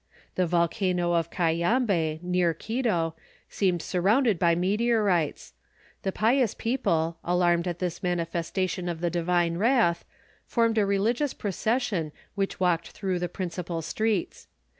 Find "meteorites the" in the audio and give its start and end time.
4.55-6.11